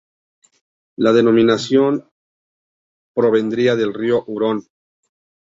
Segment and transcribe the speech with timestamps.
[0.97, 2.09] La denominación
[3.13, 4.65] provendría de Rio-Urón.